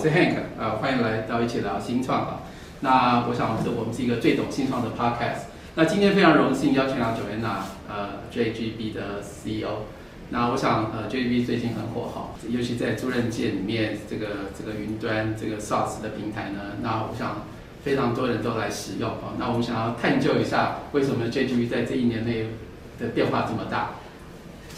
[0.00, 2.40] 我是 Hank，呃，欢迎来到一起聊新创啊。
[2.80, 5.50] 那我想是我们是一个最懂新创的 Podcast。
[5.74, 9.84] 那今天非常荣幸邀请到 Joanna，呃，JGB 的 CEO。
[10.30, 17.42] 那我想，呃，JGB 最近很火哈，尤其在租赁界里面，这个这个云端这个 SaaS 的平台呢，那我想
[17.84, 19.36] 非常多人都来使用啊。
[19.38, 22.46] 那我们想要探究一下，为什么 JGB 在这一年内
[22.98, 23.90] 的变化这么大？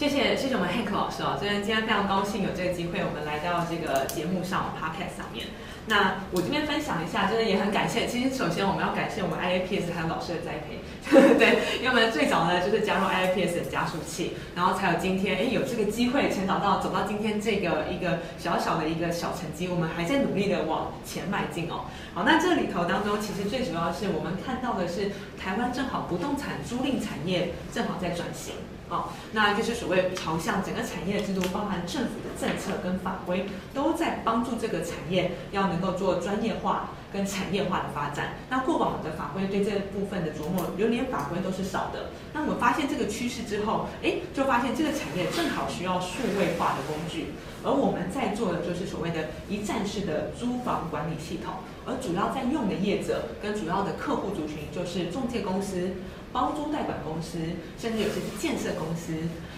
[0.03, 5.47] 谢谢谢谢我们 Hank 老师哦，今天今天非常高兴有这个机会，我们来到这个节目上 Podcast 上面。
[5.87, 8.05] 那我这边分享一下，就是也很感谢。
[8.05, 10.83] 其实首先我们要感谢我们 IAPS 还有老师的栽培，
[11.39, 21.87] 对，因为我们最早呢就是加入 IAPS 的加速器，然后才有今天，哎，有这个机会成长到走到今天这个一个小小的一个小成绩，我们还在努力的往前迈进哦。
[22.13, 28.55] 好，那这里头当中，其实最主要是我们看到的是台湾正好不动产租赁产业正好在转型。
[28.93, 38.35] 哦，那就是所谓朝向整个产业的制度，包含政府的政策跟法规，都在帮助这个产业要能够做专业化跟产业化的发展。
[38.51, 42.11] 那过往的法规对这部分的琢磨，流年法规都是少的。
[42.33, 51.55] 那我们发现这个趋势之后，哎，就发现这个产业正好需要数位化的工具，而我们在做的就是所谓的一站式的租房管理系统，
[51.87, 55.93] 而主要在用的业者跟主要的客户族群就是中介公司。
[56.33, 57.37] 包租代管公司，
[57.77, 59.13] 甚至有些是建设公司，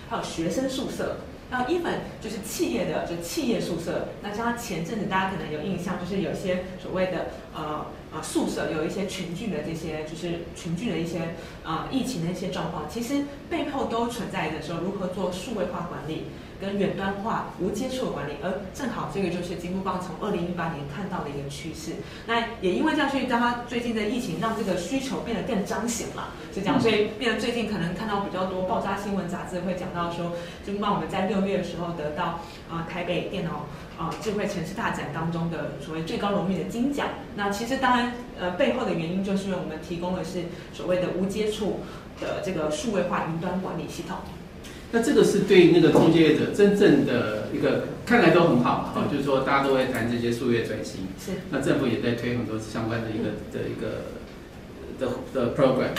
[0.09, 1.17] 还有学生宿舍，
[1.49, 4.09] 还有 even 就是企业的就企业宿舍。
[4.21, 16.27] 那像前阵子大家可能有印象，就是有些所谓的呃呃宿舍有一些群聚的这些就是群聚的一些啊疫情的一些状况，其实背后都存在着说，如何做数位化管理。
[16.57, 21.95] 跟远端化、无接触的管理，而正好这个就是金箍棒从二零一八年看到的一个趋势。
[22.27, 26.79] 那也因为这样，去让它最近的疫情让这个需求变得更彰显了，是这样。
[26.79, 30.31] 所以变得最近可能看到比较多爆炸新闻杂志会讲到说，
[30.65, 37.07] 金箍棒我们在六月的时候得到啊台北电脑啊智慧城市大展当中的所谓最高荣誉的金奖。
[37.35, 40.43] 那其实当然呃背后的原因就是我们提供的是
[40.73, 41.81] 所谓的无接触
[42.19, 44.17] 的这个数位化云端管理系统。
[44.91, 51.31] 那这个是对那个中介业者真正的一个看来都很好啊，就是说大家都会谈这些数业转型，是。
[51.49, 54.05] 那政府也在推很多相关的一个的一个
[54.97, 55.89] 的的 program，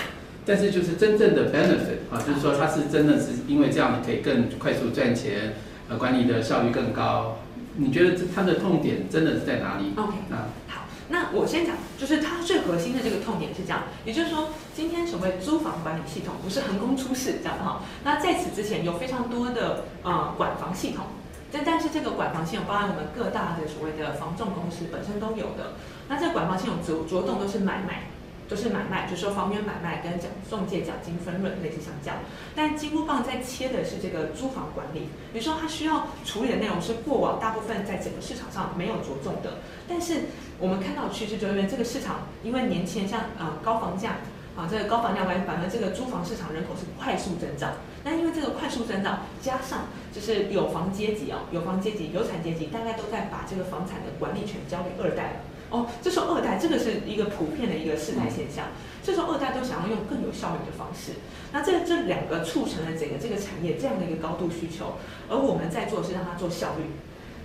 [0.47, 5.55] 但是就是真正的 benefit 啊，就是说它是真的是因为这样可以更快速赚钱，
[5.89, 7.39] 呃，管理的效率更高。
[7.77, 10.37] 你觉得它的痛点真的是在哪里？OK，那
[10.69, 10.83] 好。
[11.09, 17.83] 那我先讲，就是它最核心的这个痛点是这样，也就是说，今天所谓租房管理系统不是横空出世这样的哈。
[18.03, 21.05] 那在此之前有非常多的呃管房系统，
[21.53, 25.75] 但但是这个管房系统包含我们各大的所谓的房仲公司本身都有的。
[26.09, 28.11] 那这个管房系统着着重都是买卖。
[28.49, 32.19] 都是买卖，就是说房源买卖跟奖中介奖金分润类似相这样。
[32.55, 39.59] 但金箍棒在切的是这个租房管理，比如说它需要处理的内容是过往大部分在整个市场上没有着重的。
[39.89, 40.23] 但是
[40.59, 44.17] 我们看到趋势，就因为这个市场因为年轻人像呃高房价
[44.57, 47.73] 啊，这个高房价完反而这个租房市场人口是快速增长。
[48.05, 55.37] 那因为这个快速增长，加上就是有房阶级哦，有房阶级、有产阶级，大概都在把这个房产的管理权交给二代了。
[55.77, 58.69] 哦，这时候二代这个是一个普遍的一个世代现象，
[59.05, 61.13] 这时候二代都想要用更有效率的方式，
[61.53, 64.95] 那这这两个促成了整个这个产业这样的一个高度需求，
[65.29, 66.85] 而我们在做是让它做效率，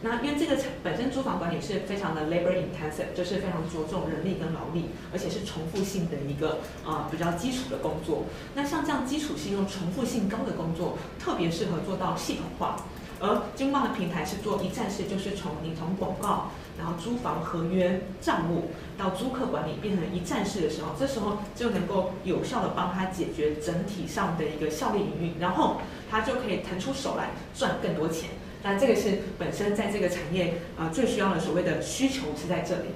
[0.02, 8.24] 那因为这个产本身租房管理是非常的 labor intensive，就是非常着重人力跟劳力，而且是重复性的一个啊比较基础的工作，
[8.56, 12.78] 那像这样基础性又重复性高的工作，特别适合做到系统化。
[13.24, 25.78] 而金旺的平台是做一站式，就是从你从广告，然后租房合约、账务到租客管理变成一站式的时候，这时候就能够有效的帮他解决整体上的一个效率营运，然后
[26.10, 28.30] 他就可以腾出手来赚更多钱。
[28.64, 32.90] 那这个是本身在这个产业啊最需要的所谓的需求是在这里。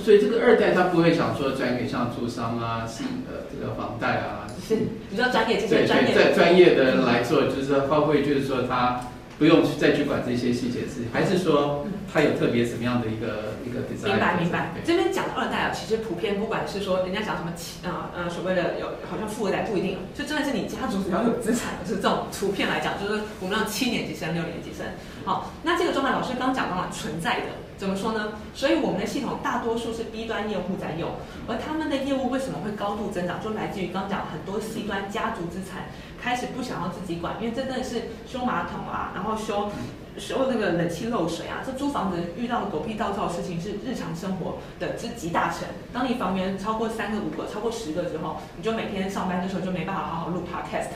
[0.00, 4.76] 所以这个二代他不会想说转给像租商啊、信呃这个房贷啊，是
[5.10, 9.00] 比较专业这些专业在专业的人来做，就是说他会就是说他。
[9.38, 14.12] 不用去再去管这些细节事情，还是说他有特别什么样的一个一个 design？
[14.12, 14.70] 明白明白。
[14.84, 17.52] 这边讲的二代啊，其实普遍不管是说人家讲什么，
[17.84, 24.86] 呃呃所谓的有好像富二代不一定，就真的是你家族比较有资产，就是这种图片来讲，就是我们让七年级生、六年级生。
[25.24, 27.46] 好，那这个状态老师刚讲到了存在的。
[27.76, 28.32] 怎么说呢？
[28.54, 31.10] 所以我们的系统大多数是 B 端业务在用，
[31.46, 33.40] 而他们的业务为什么会高度增长？
[33.42, 35.84] 就来自于刚讲很多 C 端家族资产
[36.20, 39.70] 开始不想要自己管，因为真的是修马桶啊，然后修
[40.18, 45.68] 时候那个冷气漏水啊，这租房子遇到的狗屁倒灶的事情是日常生活的之集大成。
[45.92, 50.88] 当你房源超过三个、五个、超过十个之后，你就每天上班的时候就没办法好好录 podcast，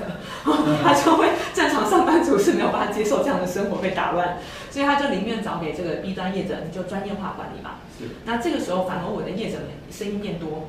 [0.82, 4.38] 他就会正常上班族是没有办法接受这样的生活被打乱，
[4.70, 7.80] 所以他就宁愿找给这个 B 端业者，你就专业化管理吧。
[7.98, 8.04] 是。
[8.24, 10.68] 那这个时候反而我的业者们生意变多，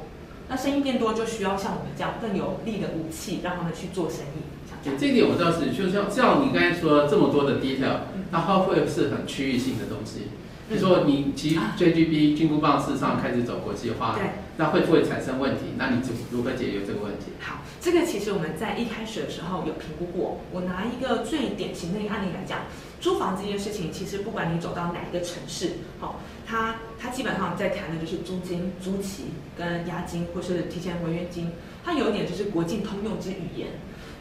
[0.49, 4.41] 那生意变多就需要像我们这样更有力的武器，让他们去做生意。
[4.83, 8.01] 对，这点我倒是，就像像你刚才说这么多的 detail，
[8.31, 10.27] 那会不会是很区域性的东西？
[10.69, 14.23] 比如说你其实 JGB 金箍棒事实上开始走国际化，对，
[14.55, 15.75] 那会不会产生问题？
[15.77, 17.33] 那你怎如何解决这个问题？
[17.41, 20.39] 好，这个其实我们在一开始的时候有评估过。
[20.53, 22.59] 我拿一个最典型的一个案例来讲，
[23.01, 29.25] 租房这件事情，其实不管你走到哪一个城市，好，它它基本上在谈的就是租金、租期
[29.57, 31.51] 跟押金，或是提前违约金，
[31.83, 33.67] 它有一点就是国际通用之语言。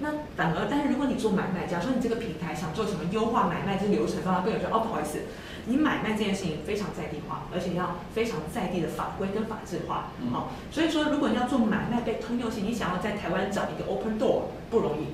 [0.03, 5.21] 那反而，但是如果你做买卖，假如说你这个平台想做什么优化买卖这流程，让它更有效，哦，不好意思，
[5.67, 15.09] 你买卖这件事情非常在地化，而且要非常在地的法规跟法制化，好，所以说如果你要做买卖被通用性，你想要在台湾找一个 open door 不容易，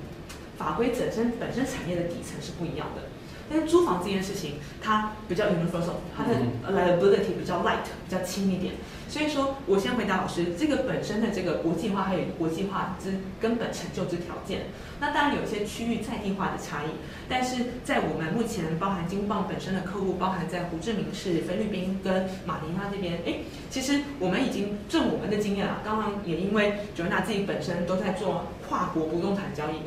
[0.57, 3.06] 法规本身本身产业的底层是不一样的。
[3.49, 6.35] 但是租房这件事情，它比较 universal，它的
[6.69, 8.73] liability 比较 light，比较轻一点。
[9.09, 14.65] 所以说，我先回答老师，这个本身的这个国际化还有国际化之根本成就之条件。
[14.99, 16.89] 那当然有一些区域在地化的差异，
[17.29, 23.35] 但是在我们目前包含金棒本身的客户，包含在胡志明市、菲律宾跟马尼拉这边，哎，
[23.69, 25.79] 其实我们已经证我们的经验啊。
[25.85, 29.77] 刚刚也因为九娜自己本身都在做跨国不动产交易。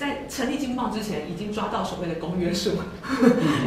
[0.00, 2.70] 在成立金棒之前，已经抓到所谓的公约数，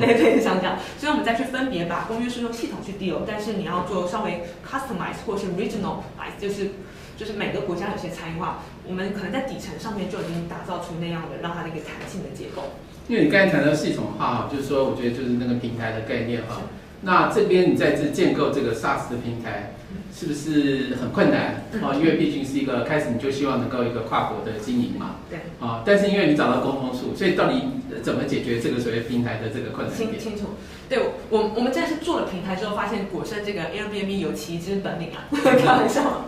[0.01, 5.97] 类似像这样，所以我们再去分别把公约数用系统去 deal，但是你要做稍微 customize 或是 regional，
[6.41, 6.71] 就是
[7.15, 12.63] 就是每个国家有些差异化，我们可能在底层上面就已经打造出那样的让它的一个弹性的结构。
[13.07, 16.61] 因为你刚才谈到系统化，就是说我觉得就是那个平台的概念哈，
[17.03, 19.73] 那这边你在这建构这个 SaaS 的平台。
[20.15, 21.65] 是不是很困难？
[21.81, 25.15] 哦，因为毕竟是一个开始，你就希望能够一个跨国的经营嘛。
[25.27, 25.39] 对。
[25.59, 27.63] 啊，但是因为你找到沟通处，所以到底
[28.03, 29.97] 怎么解决这个所谓平台的这个困难？
[29.97, 30.53] 清清楚。
[30.87, 35.25] 对我，我们真的是做了平台之后，发现果生这个 Airbnb 有奇之本领啊！
[35.33, 36.25] 开玩笑。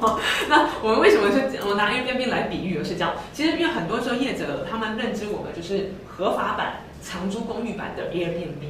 [0.49, 2.83] 那我们为什么是我拿 Airbnb 来比喻？
[2.83, 8.65] 是这样，其实因为很多时候业者他们认知我们就是合法版长租公寓版的 Airbnb。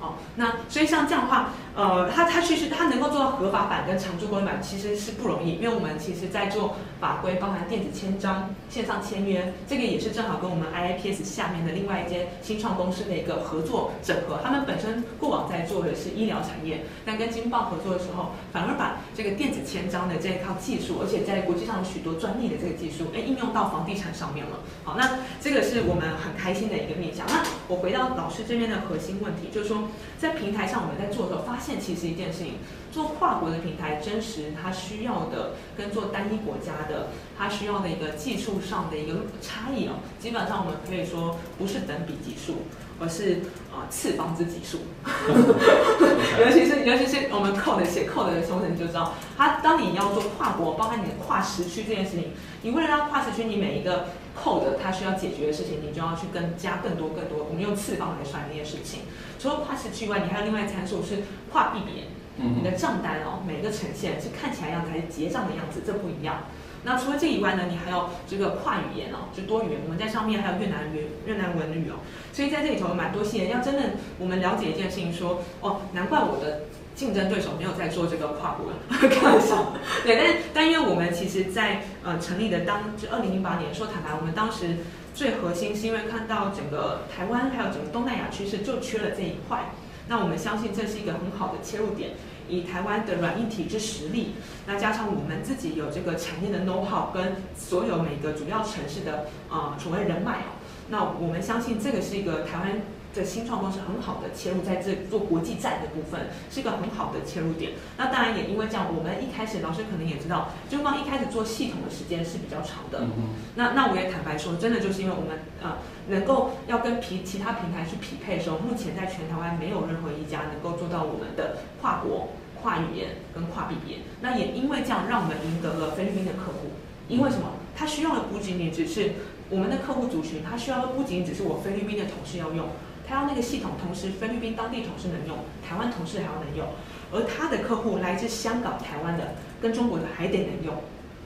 [0.00, 14.40] 哦，那所以像这样的话，呃，它它其实它能够做到合法版跟常驻公版其实是不容易，因为我们其实在做法规，包含电子签章、线上签约，这个也是正好跟我们 IIPS 下面的另外一间新创公司的一个合作整合。
[14.42, 24.58] 他们本身过往在做的是医疗产业，但跟金豹合作的时候，反而把这个电子签章的这一套技术，而且在国际上有许多专利的这个技术，哎，应用到房地产上面了。
[24.82, 27.24] 好，那这个是我们很开心的一个面向。
[27.28, 29.84] 那我回到老师这边的核心问题，就是说。
[30.18, 32.54] 在平台上，我们在做的时候，发现其实一件事情，
[32.90, 42.62] 做跨国的平台，真实它需要的跟做单一国家的，它需要的一个技术上的一个差异哦，基本上我们可以说不是等比级数，
[43.00, 43.42] 而是
[43.72, 44.78] 啊次方之级数。
[46.40, 52.30] 尤其是尤其是我们 code 写 code 的同学你就知道，它当你要做跨国，包含你的跨时区这件事情，
[52.62, 54.06] 你为了让跨时区，你每一个
[54.42, 59.02] code 它需要解决的事情，你就要去跟加更多更多，我们用次方来算那件事情。
[59.38, 62.04] 除了跨时区外，你还有另外参数是跨币别，
[62.44, 66.44] 你的账单哦，每个呈现是看起来样子还是结账的样子，这不一样。
[66.84, 69.80] 那除了这以外呢，你还有这个跨语言哦，就多语言。
[69.84, 71.98] 我们在上面还有越南语、越南文语哦，
[72.32, 73.48] 所以在这里头蛮多细节。
[73.48, 76.62] 要真的我们了解一件事情，说哦，难怪我的
[76.98, 78.72] 竞争对手没有在做这个跨国，
[79.08, 79.72] 开玩笑。
[80.02, 84.78] 对，但但因为我们其实，在呃成立的当就二零零八年，说坦白，我们当时。
[85.14, 89.72] 最核心是因为看到整个台湾还有整个东南亚趋势就缺了这一块，
[90.06, 92.10] 那我们相信这是一个很好的切入点。
[92.48, 94.34] 以台湾的软硬体制实力，
[94.68, 100.54] 那加上我们自己有这个产业的 know how 跟所有每个主要城市的呃所谓人脉哦，
[100.88, 102.80] 那我们相信这个是一个台湾。
[103.18, 107.72] 的新创公司很好的切入在这做国际站的部分，是一个很好的切入点。
[107.96, 113.00] 那当然也因为这样，我们一开始老师可能也知道，就光一开始做系统的时间是比较长的。
[113.02, 122.30] 嗯那那我也坦白说，真的就是因为我们呃能够要跟平其他平台去匹配的时候，目前在全台湾没有任何一家能够做到我们的跨国、
[122.62, 123.98] 跨语言跟跨币别。
[124.20, 126.70] 那也因为这样，让我们赢得了菲律宾的客户。
[127.08, 127.52] 因为什么？
[127.74, 129.12] 他需要的不仅仅只是
[129.50, 132.68] 我们的客户族群，他需要的不仅仅只是我菲律宾的同事要用。
[133.08, 136.66] 他要那个系统，同时菲律宾当地同事能用，台湾同事还要能用，
[137.12, 140.74] 而他的客户来自香港、台湾的，跟中国的还得能用。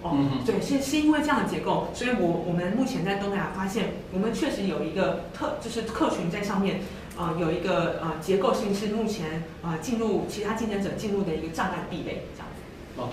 [0.02, 6.80] 哦，对，是是因为这样的结构，所以我我们目前在东南亚发现，我们确实有一个特，就是客群在上面，
[7.16, 12.62] 呃有一个呃结构性是目前呃进入其他竞争者进入的一个障碍壁垒这样子。
[12.96, 13.12] OK，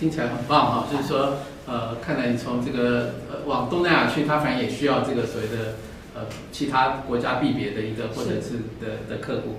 [0.00, 5.74] 听起来很棒哈，就是说，呃，看来你从这个呃往东南亚去，它反正也需要这个所谓的
[6.14, 9.56] 呃其他国家币别的一个或者是的的客户。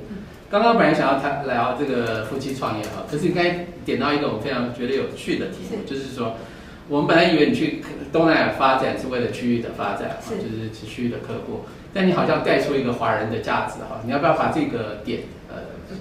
[0.50, 6.36] 刚刚本来想要谈聊这个夫妻创业哈，可是应该点到一个我非常觉得有趣的题目，就是说，
[6.88, 7.84] 我们本来以为你去
[8.14, 15.56] 东南亚发展是为了区域的发展，是就是区域的客户，但你好像带出一个华人的价值哈，你要不要把这个点呃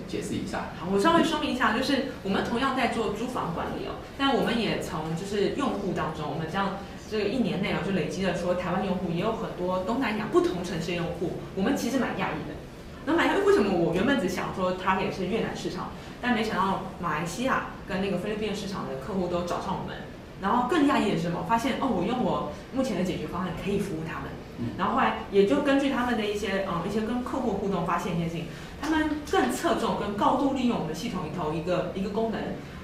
[0.06, 0.70] 解释一下？
[0.78, 6.76] 好，我稍微说明一下，就是我们同样在做租房管理哦，但我们也从就是用户当中，我们这样
[7.10, 12.54] 这个一年内啊，就累积了说台湾用户也有很多东南亚不同城市用户，我们其实蛮讶异的。
[13.06, 15.90] 那蛮讶异，为什么我原本只想说 target 是越南市场，
[16.22, 19.96] 但没想到马来西亚跟那个菲律宾市场的客户都找上我们。
[20.40, 21.44] 然后更讶异的是什么？
[21.48, 24.30] 发现哦，我用我目前的解决方案可以服务他们。
[24.78, 28.46] 然后后来也就根据他们的一些嗯一些跟客户互动，发现一些事情，
[28.80, 32.40] 他们更侧重跟高度利用我们的系统里头一个一个功能，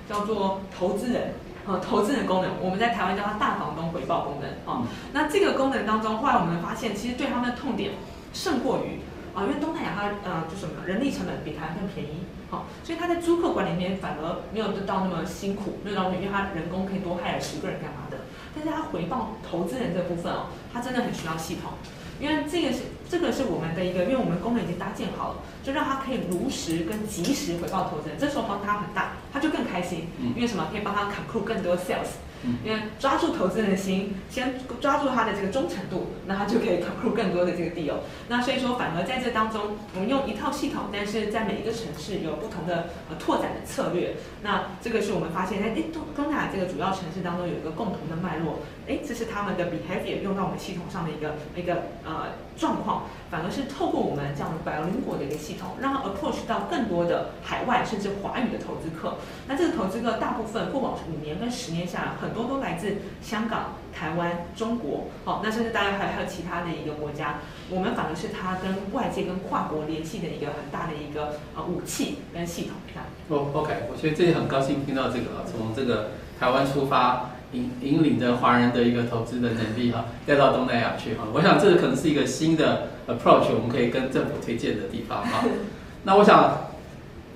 [0.09, 1.33] 叫做投资人。
[1.67, 3.80] 呃，投资人功能，我们在台湾叫它大房东回
[4.11, 4.85] 报功能哦。
[5.13, 7.93] 那这个功能当中，后来我们发现，其实对他们的痛点
[8.35, 8.99] 胜过于
[9.33, 18.19] 啊、因为东南亚它呃就什么人力成本比台湾更便宜，好、所以它在租客管理里面反而没有到那么辛苦，没有到那么因为他人工可以多害了十个人干嘛的，
[18.53, 21.71] 但是他回报投资人这部分哦，他真的很需要系统。
[22.19, 30.67] 因为这个是这个是我们的一个，因为我们功能已经搭建好了，就让他可以如实跟及时回报投资人，这时候帮他很大，他就更开心，因为什么？
[30.73, 32.19] 可以帮他 conclude 更多 sales，
[32.65, 37.97] 因为抓住投资人的心，先抓住他的这个忠诚度，那他就可以 conclude 更多的这个 deal。
[38.29, 44.17] 那所以说，反而在这当中，我们用一套系统，但是在每一个城市有不同的呃拓展的策略。
[44.43, 52.29] 那这个是我们发现，在哎东东南亚这个主要城市当中有一个共同的脉络，哎，这是他们的 behavior 用到我们系统上的一个一个呃
[52.61, 59.17] 状况，反而是透过我们这样的 bilingual 的一个系统，让它 approach 到更多的海外甚至华语的投资客。
[59.49, 67.39] 那这个投资客大部分过往五年跟十年下来，很多都来自香港、台湾、中国，好、那甚至当然还还有其他的一个国家。
[67.71, 73.07] 我们反而是它跟外界跟跨国联系的一个很大的一个呃武器跟系统，这样。
[73.29, 81.25] 哦、o k 我觉得这里很高兴听到这个啊，从这个台湾出发，引引领着华人的一个投资的能力哈，带到东南亚去哈。
[81.33, 85.45] 我想这个可能是一个新的 approach，我们可以跟政府推荐的地方哈。
[86.05, 86.69] 那我想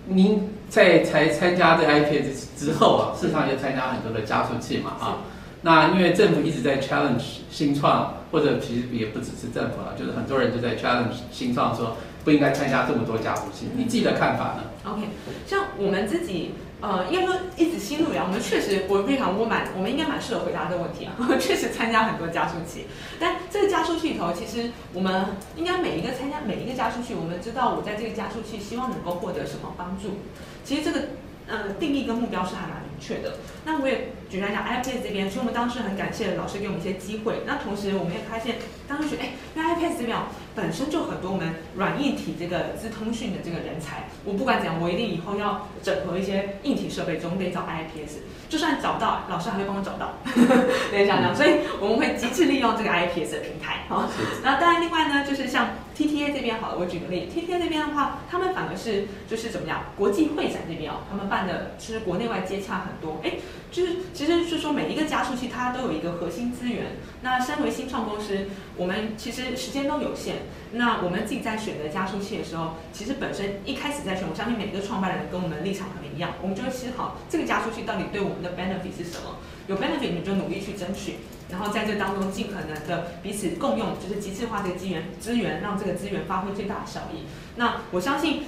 [0.07, 5.19] 您在才参加这 IPS 之后啊，市场也参加很多的加速器嘛啊。
[5.63, 13.67] 那因为政府一直在 challenge 新创，或者其实也不只是政府了，就是很多人就在 challenge 新创说不应该参加这么多加速器。
[13.75, 15.09] 你自己的看法呢？OK，
[15.47, 16.53] 像我们自己，
[16.85, 21.17] 呃，应该说一直心路以来，我们确实，我非常我蛮，我们应该蛮适合回答这个问题啊。
[21.41, 22.85] 确实参加很多加速器，
[23.19, 25.25] 但这个加速器里头，其实我们
[25.57, 30.19] 应该每一个参加每一个加速器，我们知道我在这个加速器希望能够获得什么帮助。
[30.63, 31.01] 其实这个
[31.49, 33.37] 呃定义跟目标是还蛮确的。
[33.67, 37.43] 那我也举例来讲，iPad 这边，所以我们当时很感谢老师给我们一些机会。
[37.47, 38.57] 那同时我们也发现，
[38.89, 40.23] 当时觉得，哎，因为 iPad 这边哦
[40.55, 48.19] 本身就很多我们软硬体这个资通讯的这个人才，我不管怎样，我一定以后要整合一些硬体设备，总得找 IPS。
[48.49, 50.15] 就算找到，老师还会帮我找到，
[50.91, 51.35] 对，这样讲。
[51.35, 54.09] 所以我们会极致利用这个 IPS 的平台，好。
[54.45, 63.35] 那当然，另外呢，就是像 TTA 这边好了，我举个例，TTA 这边的话，他们反而是就是怎么样，国际会展这边哦，他们办的就是国内外接洽很多，哎，
[63.71, 66.97] 就是其实是说每一个加速器它都有一个核心资源。
[67.23, 81.17] 那身为新创公司，我们其实时间都有限，那我们自己在选择加速器的时候，其实本身一开始在选，我相信每个创办人跟我们立场很一样，我们就会思考这个加速器到底对我们的 benefit 是什么，有 benefit 你就努力去争取。
[81.51, 87.27] 然后在这当中尽可能的彼此共用，就是极致化这个资源，资源让这个资源发挥最大的效益。
[87.57, 88.45] 那我相信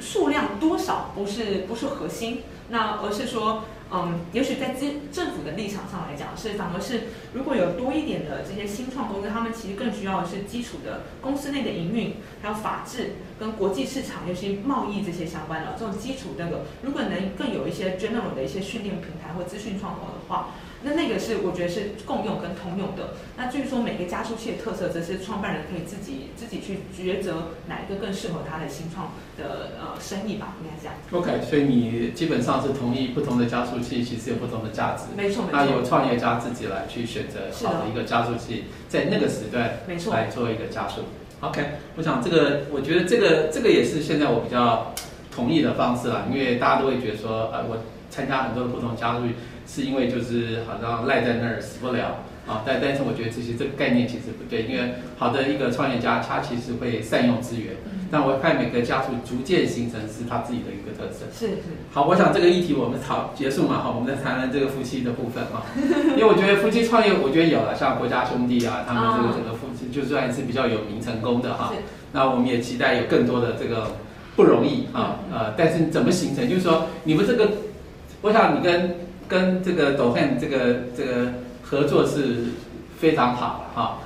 [0.00, 20.50] 数量多少不是不是核心，那而是说，嗯，也许在政政府的立场上来讲，是反而是如果有多一点的这些新创公司，他们其实更需要的是基础的公司内的营运，还有法制跟国际市场，尤其贸易这些相关的这种基础那个，如果能更有一些 general 的一些训练平台或资讯窗口的话。
[20.82, 23.14] 那那个是我觉得是共用跟通用的。
[23.36, 30.94] 那至于说每个加速器的特色，则是创办人可以自己自己去抉择哪一个更适合他的新创的呃生意吧，应该这样。
[31.12, 35.04] OK，所以你基本上是同意不同的加速器其实有不同的价值。
[35.16, 41.02] 没错没错那由，创业家自己来去选择好的一个加速器，在那个时段没错，来做一个加速。
[41.40, 41.64] OK，
[41.96, 44.92] 我想这个，我觉得这个这个也是现在我比较
[45.30, 47.78] 同意的方式啦，因为大家都会觉得说，呃，我
[48.10, 49.34] 参加很多的不同加速器，
[49.66, 57.74] 是因为就是好像赖在那儿死不了，啊，但但是我觉得这些这个概念其实不对，因为好的一个创业家，他其实会善用资源。
[58.10, 61.26] 但我看每个家族逐渐形成是他自己的一个特色。
[61.30, 61.62] 是是。
[61.92, 65.60] 好，我想这个议题我们讨结束嘛，好，我们再谈谈这个夫妻的部分啊。
[66.16, 71.74] 因为我觉得夫妻创业，我觉得有了像国家兄弟啊，他们这个整个夫妻就算是比较有名成功的哈。
[72.12, 73.90] 那我们也期待有更多的这个
[74.34, 76.48] 不容易啊，呃，但是怎么形成？
[76.48, 77.50] 就是说你们这个，
[78.22, 78.96] 我想你跟
[79.28, 80.58] 跟这个抖汉这个
[80.96, 81.32] 这个
[81.62, 82.52] 合作是
[82.98, 83.98] 非常好的哈。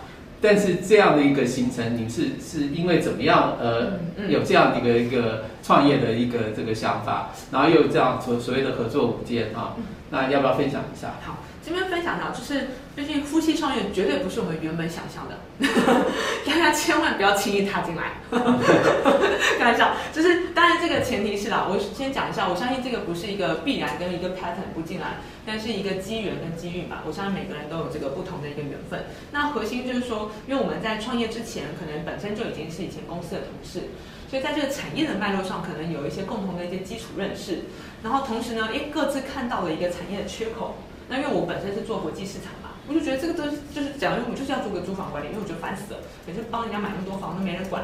[0.45, 9.76] 但是这样的一个行程，你是是因为怎么样呃有这样的一个一个创业的一个这个想法，然后又这样所所谓的合作五件啊，
[10.11, 11.14] 那要不要分享一下？
[11.25, 15.38] 好，这边分享到就是，最近夫妻创业绝对不是我们原本想象的，
[16.45, 18.14] 大家千万不要轻易踏进来。
[19.59, 25.19] 开玩笑，就是当然这个前提是啦，我先讲一下，我相信这个不是一个必然跟一个 pattern 不进来。
[25.45, 29.07] 但是一个机缘跟机遇吧，我相信每个人都有这个不同的一个缘分。
[29.33, 33.90] 那核心就是说，因为我们在创业之前，可能本身就已经是以前公司的同事，
[34.31, 37.62] 所以在这个产业的脉络上，可能有一些共同的一些基础认识。
[38.02, 40.76] 然后同时呢，诶，各自看到了一个产业的缺口。
[41.09, 47.82] 那因为我本身是做国际市场嘛，我就觉得这个都就是讲，因为我就是要做个租房管理，因为我觉得烦死了，每次帮人家买那么多房都没人管。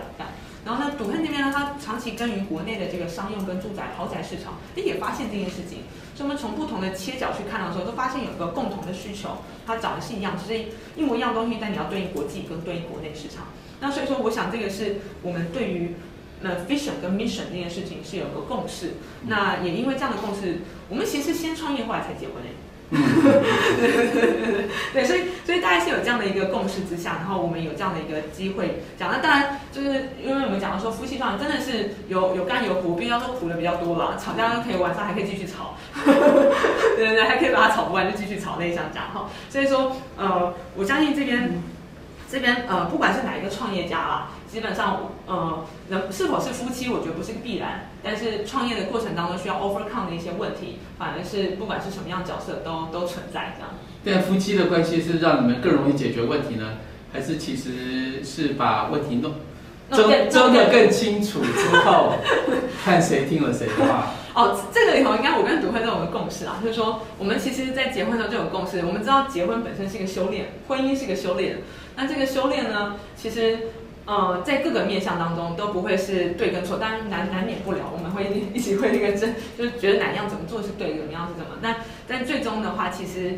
[0.64, 5.84] 然后呢，赌汉这边呢，他长期耕耘国内的这个商用跟住宅豪宅市场，他也发现这件事情。
[6.14, 10.64] 所以我们从不同的切角去看的时候，都发现有个共同的需求，它长得是一样，只是
[10.96, 13.46] 一模一样东西，但你要对应国际跟对应国内市场。
[13.80, 15.94] 那所以说，我想这个是我们对于
[16.42, 18.94] 呃 vision 跟 mission 这件事情是有个共识。
[19.26, 20.58] 那也因为这样的共识，
[20.88, 22.50] 我们其实先创业，后来才结婚诶。
[23.78, 24.64] 对对
[24.94, 29.10] 对所以所以大概是有这样的一个共识之下，然后我们有这样的一个机会讲。
[29.12, 35.76] 那当然就是因为我们讲到说夫妻状真的是有有干有苦，必须要说苦的比较多了，吵架都可以晚上还可以继续吵，
[36.96, 39.28] 对对对，还可以把它吵不完就继续吵，那一想讲哈。
[39.50, 41.60] 所以说呃，我相信这边
[42.30, 44.30] 这边呃，不管是哪一个创业家啦。
[44.50, 47.90] 基本上，呃，能是否是夫妻，我觉得不是个必然。
[48.10, 53.68] 但是创业的过程当中需要 overcome 的一些问题，反而是不管是什么样角色都都存在这样。
[54.02, 56.78] 但夫妻的关系是让你们更容易解决问题呢，
[57.12, 59.34] 还是其实是把问题弄
[59.92, 62.14] 争争得更清楚之后，
[62.82, 64.14] 看谁听了谁的话？
[64.32, 71.58] 哦，这个里头应该我跟赌会都有个共识啊，就是说我们其实，在结婚的时候就有共识，我们知道结婚本身是一个修炼，婚姻是一个修炼。
[71.94, 73.58] 那这个修炼呢，其实。
[74.08, 81.58] 呃，在各个面向当中都不会是对跟错，当然难难免不了，我们会一起会那个争，就是觉得哪样怎么做是对，怎么样是怎么。
[81.60, 81.76] 那
[82.08, 83.34] 但最终的话，其实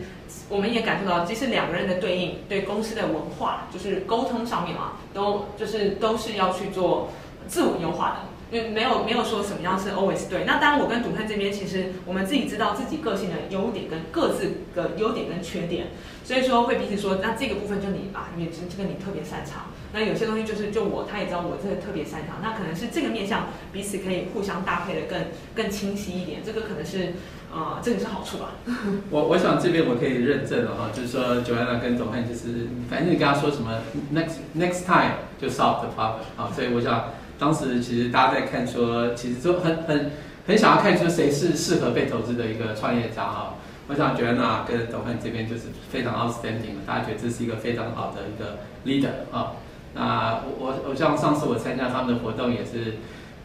[0.48, 7.10] 我们也感受到，其实两个人的对应，对公司的文化，就是沟通上面啊，都就是都是要去做
[7.48, 8.16] 自我优化的。
[8.50, 15.88] 因为没有没有说什么样是 always 对，那当然我跟赌汉这边其实我们自己知道自己个性的优点跟各自的优点跟缺点，
[16.24, 27.14] 所以说会彼此说，那这个部分就你啊，你这这个你特别擅长，那有些东西就是就我他也知道我这个特别擅长，那可能是这个面向彼此可以互相搭配的更更清晰一点，这个可能是
[27.52, 28.54] 呃这个是好处吧。
[29.10, 33.82] 我我想这边我可以认证了哈，就是说 Joanna 跟董汉就是反正你跟他说什么
[34.12, 37.10] next next time 就 solve the problem 啊，所以我想。
[37.40, 40.10] 当时其实大家在看说，其实就很很
[40.46, 43.54] 很想要看出谁是适合被投资的一个创业家哈。
[43.88, 49.52] 我想 Joanna，跟董汉这边就是非常 outstanding，大家觉得这是一个非常好的一个 leader 啊。
[49.94, 52.96] 那我我我像上次我参加他们的活动也是，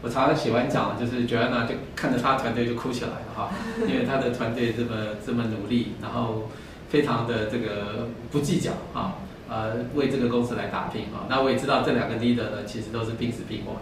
[0.02, 3.50] 我常常喜欢讲，就是 Joanna 就看着他团队就哭起来了哈，
[3.88, 6.48] 因为他的团队这么这么努力，然后
[6.90, 9.14] 非常的这个不计较啊。
[9.48, 11.22] 呃，为这个公司来打拼啊！
[11.28, 13.74] 那我也知道这两个 leader 呢，其实都是拼死拼活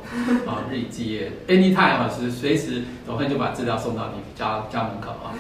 [0.51, 5.33] 啊， 日以继夜，anytime 啊，是随时总会就把资料送到你家家门口啊。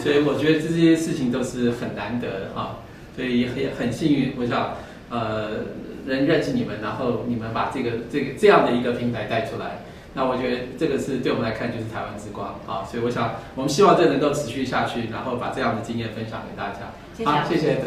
[0.00, 2.78] 所以我觉得这些事情都是很难得啊，
[3.16, 4.74] 所以也很幸运，我想
[5.10, 5.50] 呃，
[6.06, 9.80] 能认识你们，然后你们把这个这个这样的一个平台带出来，
[10.14, 12.86] 那我觉得这个是对我们来看就是台湾之光啊。
[12.88, 16.94] 所以我想我们希望这能够持续下去，然后把这样的经验分享给大家。
[17.24, 17.82] 好，谢谢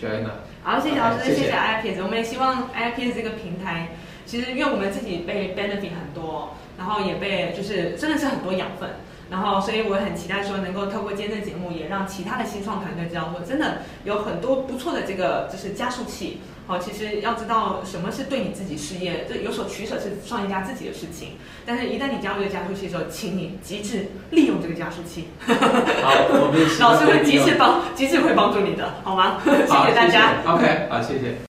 [0.00, 0.45] Joanna。
[0.66, 2.02] 好，谢谢老师，谢谢 iPS。
[2.02, 3.90] 我们也希望 iPS 这个平台，
[4.24, 8.90] 其实因为我们自己被 benefit 很多，然后也被就是真的是很多养分，
[9.30, 16.40] 然后所以我很期待说能够透过今天的节目，也让其他的新创团队知道我，真的有很多不错的这个就是加速器。
[16.66, 25.28] 好，其实要知道什么是对你自己事业这有所取舍是创业家自己的事情，但是一旦你加入这个加速器的时候，请你极致利用这个加速器。
[25.46, 29.40] 好，我们 老师会极致帮，极致会帮助你的，好吗？
[29.46, 29.52] 谢
[29.88, 30.42] 谢大家。
[30.44, 31.36] OK，好，谢谢。